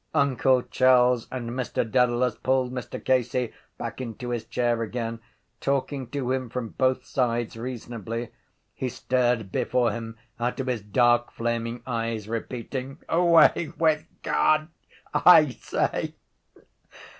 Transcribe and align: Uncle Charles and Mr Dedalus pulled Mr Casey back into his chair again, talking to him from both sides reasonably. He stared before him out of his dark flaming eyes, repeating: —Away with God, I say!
Uncle 0.15 0.63
Charles 0.63 1.27
and 1.31 1.51
Mr 1.51 1.85
Dedalus 1.87 2.33
pulled 2.33 2.73
Mr 2.73 2.97
Casey 3.05 3.53
back 3.77 4.01
into 4.01 4.31
his 4.31 4.45
chair 4.45 4.81
again, 4.81 5.19
talking 5.59 6.07
to 6.07 6.31
him 6.31 6.49
from 6.49 6.69
both 6.69 7.05
sides 7.05 7.55
reasonably. 7.55 8.29
He 8.73 8.89
stared 8.89 9.51
before 9.51 9.91
him 9.91 10.17
out 10.39 10.59
of 10.59 10.65
his 10.65 10.81
dark 10.81 11.29
flaming 11.31 11.83
eyes, 11.85 12.27
repeating: 12.27 12.97
—Away 13.09 13.73
with 13.77 14.07
God, 14.23 14.69
I 15.13 15.49
say! 15.49 16.15